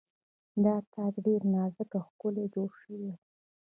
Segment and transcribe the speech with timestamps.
[0.63, 3.15] دا تاج ډیر نازک او ښکلی جوړ شوی و